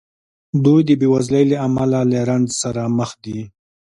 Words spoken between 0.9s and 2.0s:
بېوزلۍ له امله